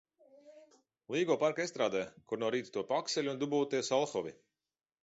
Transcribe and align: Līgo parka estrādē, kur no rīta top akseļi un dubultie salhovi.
Līgo 1.15 1.37
parka 1.45 1.63
estrādē, 1.67 2.03
kur 2.33 2.43
no 2.45 2.51
rīta 2.57 2.77
top 2.79 2.95
akseļi 2.99 3.35
un 3.37 3.43
dubultie 3.45 3.85
salhovi. 3.93 4.35